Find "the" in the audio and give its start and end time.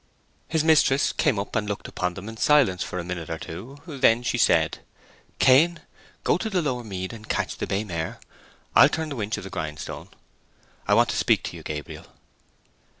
6.49-6.59, 7.57-7.67, 9.09-9.15, 9.43-9.51